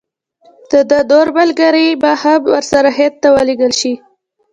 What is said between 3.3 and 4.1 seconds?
ولېږل شي.